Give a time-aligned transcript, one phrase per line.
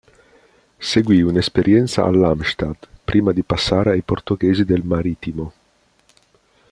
[0.79, 5.53] Seguì un'esperienza all'Halmstad, prima di passare ai portoghesi del Marítimo.